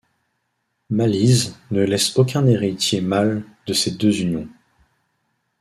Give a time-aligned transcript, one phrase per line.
[0.89, 4.49] Malise ne laisse aucun héritier mâle de ses deux unions.